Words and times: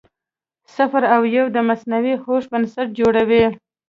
صفر 0.75 1.03
او 1.15 1.21
یو 1.35 1.45
د 1.55 1.57
مصنوعي 1.69 2.15
هوښ 2.23 2.43
بنسټ 2.51 2.87
جوړوي. 2.99 3.45